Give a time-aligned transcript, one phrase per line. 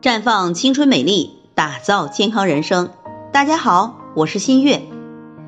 [0.00, 2.90] 绽放青春美丽，打造健康人生。
[3.32, 4.82] 大家好，我是新月。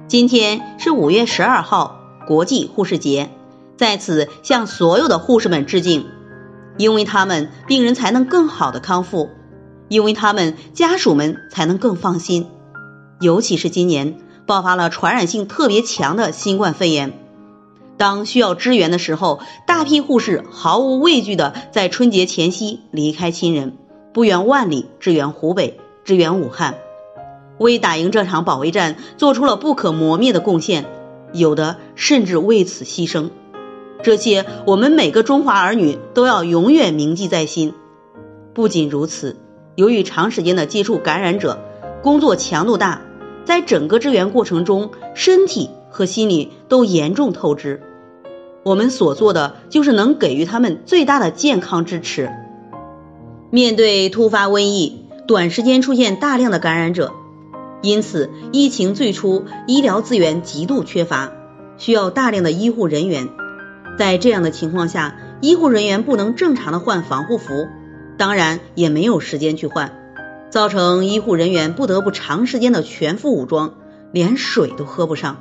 [0.08, 3.30] 今天是五月十二号，国际护士节，
[3.76, 6.06] 在此向所有的护士们致敬，
[6.78, 9.28] 因为他们，病人才能更好的康复；
[9.88, 12.48] 因为他们，家属们才能更放心。
[13.20, 17.12] 尤其是今年爆发了传染性特别强的新冠肺炎，
[17.96, 19.38] 当需要支援的时候，
[19.68, 23.76] 大批护士毫无畏惧的在春节前夕离开亲人。
[24.12, 26.74] 不远万里支援湖北，支援武汉，
[27.58, 30.86] 为打赢这场保卫战做出了不可磨灭的贡献，
[31.32, 33.30] 有的甚至为此牺牲。
[34.02, 37.74] 这些我们每个中华儿女都要永远铭记在心。
[38.52, 39.36] 不仅如此，
[39.76, 41.60] 由于长时间的接触感染者，
[42.02, 43.02] 工作强度大，
[43.44, 47.80] 在整个支援过程中，身体和心理都严重透支。
[48.64, 52.30] 我们所做的就是能给予他们最大的健康支持。
[53.52, 57.12] 面对突发瘟疫，短时间出现大量的感染者，
[57.82, 61.32] 因此疫情最初医疗资源极度缺乏，
[61.76, 63.28] 需要大量的医护人员。
[63.98, 67.66] 在这样的情况下，医护人员不能正常的换防护服，
[68.16, 69.98] 当然也没有时间去换，
[70.50, 73.74] 造成医护人员不得不长时间的全副武装，
[74.12, 75.38] 连水都喝不上。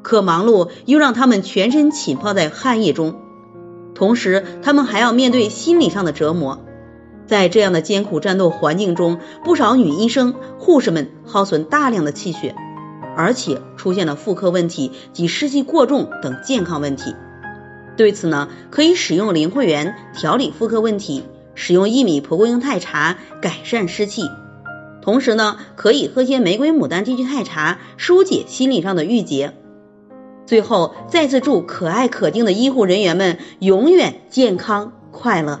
[0.00, 3.16] 可忙碌又让他们全身浸泡在汗液中，
[3.94, 6.62] 同时他们还要面对心理上的折磨。
[7.26, 12.54] 在这样的艰苦战斗环境中，不少女医生、护士们耗损大量的气血，
[13.16, 17.14] 而且出现了妇科问题及湿气过重等健康问题。
[17.96, 21.24] 对此呢，可以使用灵慧元调理妇科问题，
[21.54, 24.22] 使用薏米蒲公英太茶改善湿气，
[25.00, 29.54] 同时呢，可以喝些玫瑰牡丹低聚肽茶，疏解心理上的郁结。
[30.44, 35.60] 最后，再次祝可爱可敬的医护人员们永远健康快乐。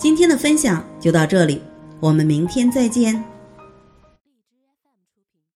[0.00, 1.60] 今天的分享就到这里，
[2.00, 3.22] 我们明天再见。